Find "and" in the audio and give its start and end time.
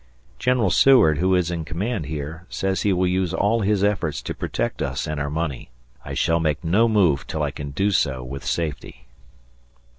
5.05-5.19